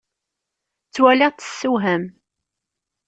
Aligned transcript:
Ttwaliɣ-tt 0.87 1.41
tessewham. 1.43 2.03